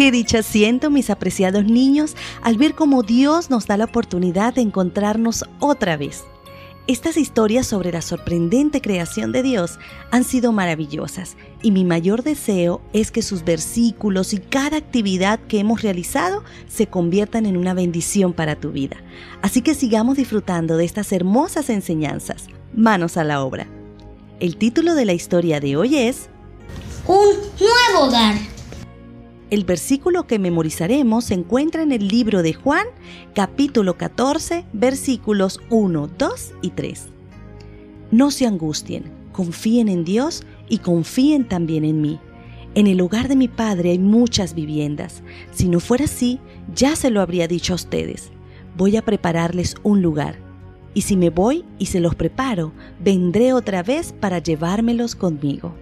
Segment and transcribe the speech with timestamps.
[0.00, 4.62] Qué dicha siento, mis apreciados niños, al ver cómo Dios nos da la oportunidad de
[4.62, 6.24] encontrarnos otra vez.
[6.86, 9.78] Estas historias sobre la sorprendente creación de Dios
[10.10, 15.58] han sido maravillosas y mi mayor deseo es que sus versículos y cada actividad que
[15.58, 18.96] hemos realizado se conviertan en una bendición para tu vida.
[19.42, 22.46] Así que sigamos disfrutando de estas hermosas enseñanzas.
[22.72, 23.66] Manos a la obra.
[24.38, 26.30] El título de la historia de hoy es
[27.06, 28.59] Un nuevo hogar.
[29.50, 32.86] El versículo que memorizaremos se encuentra en el libro de Juan,
[33.34, 37.08] capítulo 14, versículos 1, 2 y 3.
[38.12, 42.20] No se angustien, confíen en Dios y confíen también en mí.
[42.76, 45.24] En el hogar de mi Padre hay muchas viviendas.
[45.50, 46.38] Si no fuera así,
[46.72, 48.30] ya se lo habría dicho a ustedes.
[48.76, 50.36] Voy a prepararles un lugar.
[50.94, 52.72] Y si me voy y se los preparo,
[53.02, 55.74] vendré otra vez para llevármelos conmigo.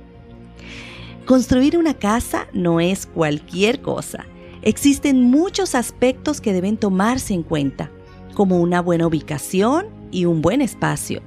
[1.29, 4.25] Construir una casa no es cualquier cosa.
[4.63, 7.91] Existen muchos aspectos que deben tomarse en cuenta,
[8.33, 11.21] como una buena ubicación y un buen espacio.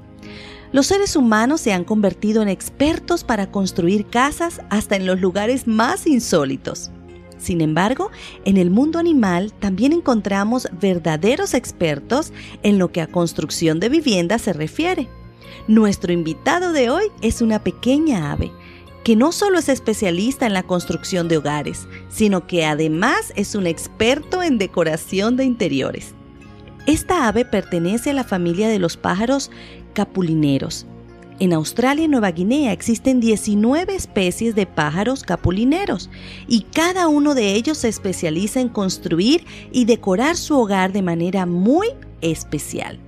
[0.72, 5.68] Los seres humanos se han convertido en expertos para construir casas hasta en los lugares
[5.68, 6.90] más insólitos.
[7.38, 8.10] Sin embargo,
[8.44, 14.42] en el mundo animal también encontramos verdaderos expertos en lo que a construcción de viviendas
[14.42, 15.10] se refiere.
[15.68, 18.52] Nuestro invitado de hoy es una pequeña ave
[19.04, 23.68] que no solo es especialista en la construcción de hogares, sino que además es un
[23.68, 26.14] experto en decoración de interiores.
[26.88, 29.52] Esta ave pertenece a la familia de los pájaros
[29.94, 30.86] capulineros.
[31.40, 36.12] En Australia y Nueva Guinea existen 19 especies de pájaros capulineros
[36.48, 41.48] y cada uno de ellos se especializa en construir y decorar su hogar de manera
[41.48, 41.88] muy
[42.22, 43.00] especial.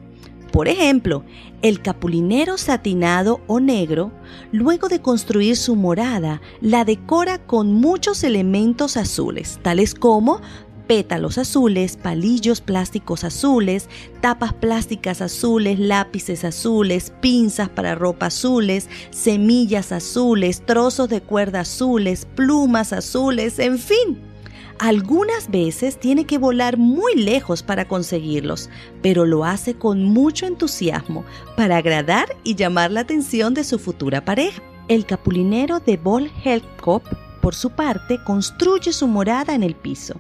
[0.53, 1.23] Por ejemplo,
[1.63, 4.11] el capulinero satinado o negro,
[4.51, 10.41] luego de construir su morada, la decora con muchos elementos azules, tales como
[10.85, 13.89] pétalos azules, palillos plásticos azules,
[14.21, 22.27] tapas plásticas azules, lápices azules, pinzas para ropa azules, semillas azules, trozos de cuerda azules,
[22.35, 24.32] plumas azules, en fin
[24.79, 28.69] algunas veces tiene que volar muy lejos para conseguirlos,
[29.01, 31.25] pero lo hace con mucho entusiasmo
[31.55, 34.61] para agradar y llamar la atención de su futura pareja.
[34.87, 37.03] El capulinero de Bol Helkop,
[37.41, 40.15] por su parte, construye su morada en el piso.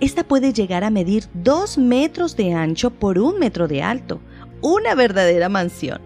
[0.00, 4.20] Esta puede llegar a medir 2 metros de ancho por un metro de alto,
[4.60, 6.00] una verdadera mansión.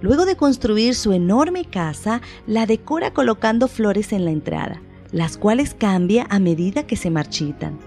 [0.00, 4.80] Luego de construir su enorme casa, la decora colocando flores en la entrada
[5.12, 7.78] las cuales cambia a medida que se marchitan.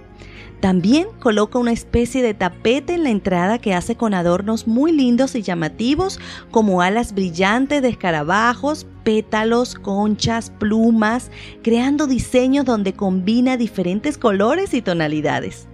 [0.61, 5.33] También coloca una especie de tapete en la entrada que hace con adornos muy lindos
[5.33, 6.19] y llamativos
[6.51, 11.31] como alas brillantes de escarabajos, pétalos, conchas, plumas,
[11.63, 15.67] creando diseños donde combina diferentes colores y tonalidades.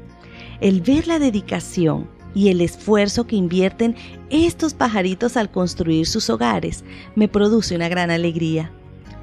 [0.61, 3.93] El ver la dedicación y el esfuerzo que invierten
[4.29, 6.85] estos pajaritos al construir sus hogares
[7.15, 8.71] me produce una gran alegría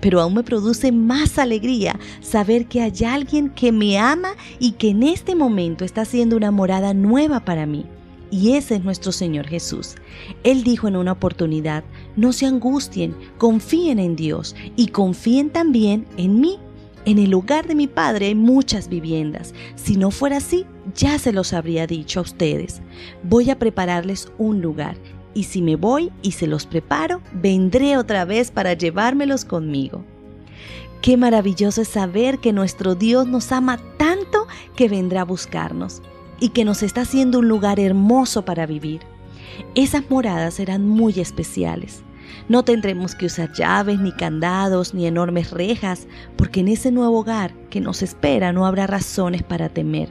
[0.05, 4.91] pero aún me produce más alegría saber que hay alguien que me ama y que
[4.91, 7.87] en este momento está haciendo una morada nueva para mí.
[8.31, 9.95] Y ese es nuestro Señor Jesús.
[10.43, 11.85] Él dijo en una oportunidad,
[12.17, 16.59] no se angustien, confíen en Dios y confíen también en mí.
[17.07, 19.55] En el lugar de mi Padre hay muchas viviendas.
[19.75, 22.83] Si no fuera así, ya se los habría dicho a ustedes.
[23.23, 24.99] Voy a prepararles un lugar
[25.35, 30.05] y si me voy y se los preparo, vendré otra vez para llevármelos conmigo.
[31.03, 36.01] Qué maravilloso es saber que nuestro Dios nos ama tanto que vendrá a buscarnos
[36.41, 39.01] y que nos está haciendo un lugar hermoso para vivir.
[39.75, 42.03] Esas moradas serán muy especiales.
[42.49, 46.07] No tendremos que usar llaves, ni candados, ni enormes rejas,
[46.37, 50.09] porque en ese nuevo hogar que nos espera no habrá razones para temer,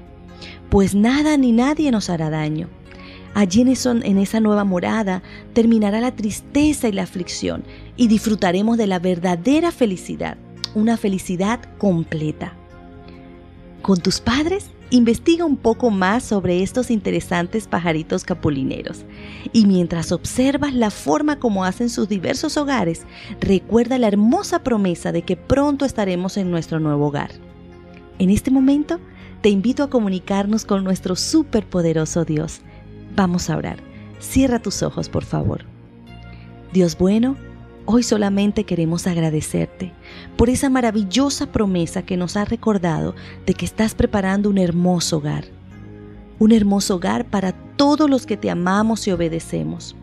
[0.69, 2.69] pues nada ni nadie nos hará daño.
[3.33, 5.23] Allí en, esa nueva morada
[5.53, 7.63] terminará la tristeza y la aflicción
[7.97, 10.37] y disfrutaremos de la verdadera felicidad,
[10.75, 12.53] una felicidad completa.
[13.81, 19.03] Con tus padres, investiga un poco más sobre estos interesantes pajaritos capulineros
[19.51, 23.01] y mientras observas la forma como hacen sus diversos hogares,
[23.41, 27.31] recuerda la hermosa promesa de que pronto estaremos en nuestro nuevo hogar.
[28.19, 28.99] En este momento,
[29.41, 32.61] te invito a comunicarnos con nuestro superpoderoso Dios
[33.15, 33.77] Vamos a orar.
[34.19, 35.65] Cierra tus ojos, por favor.
[36.71, 37.35] Dios bueno,
[37.85, 39.91] hoy solamente queremos agradecerte
[40.37, 43.15] por esa maravillosa promesa que nos ha recordado
[43.45, 45.45] de que estás preparando un hermoso hogar.
[46.39, 49.95] Un hermoso hogar para todos los que te amamos y obedecemos.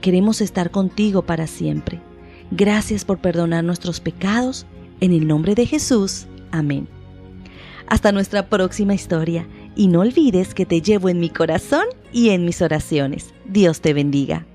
[0.00, 2.00] Queremos estar contigo para siempre.
[2.50, 4.66] Gracias por perdonar nuestros pecados.
[5.00, 6.26] En el nombre de Jesús.
[6.50, 6.88] Amén.
[7.86, 9.46] Hasta nuestra próxima historia
[9.76, 13.32] y no olvides que te llevo en mi corazón y en mis oraciones.
[13.44, 14.46] Dios te bendiga.